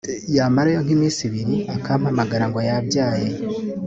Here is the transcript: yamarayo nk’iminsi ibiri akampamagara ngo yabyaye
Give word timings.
yamarayo 0.35 0.79
nk’iminsi 0.85 1.21
ibiri 1.29 1.55
akampamagara 1.75 2.43
ngo 2.49 2.59
yabyaye 2.69 3.29